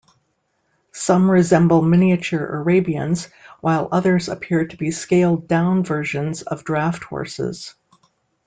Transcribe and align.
Some 0.93 1.29
resemble 1.29 1.83
miniature 1.83 2.43
Arabians, 2.43 3.29
while 3.59 3.87
others 3.91 4.29
appear 4.29 4.65
to 4.65 4.75
be 4.75 4.89
scaled-down 4.89 5.83
versions 5.83 6.41
of 6.41 6.63
draft 6.63 7.03
horses. 7.03 7.75